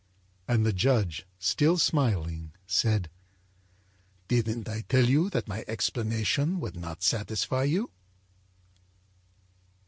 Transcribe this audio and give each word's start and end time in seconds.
â 0.49 0.55
And 0.55 0.65
the 0.65 0.73
judge, 0.73 1.27
still 1.37 1.77
smiling, 1.77 2.53
said: 2.65 3.07
âDidn't 4.29 4.67
I 4.67 4.81
tell 4.89 5.07
you 5.07 5.29
that 5.29 5.47
my 5.47 5.63
explanation 5.67 6.59
would 6.59 6.75
not 6.75 7.03
satisfy 7.03 7.65
you? 7.65 7.91